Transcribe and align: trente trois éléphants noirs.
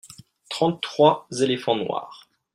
trente 0.49 0.81
trois 0.81 1.27
éléphants 1.41 1.75
noirs. 1.75 2.27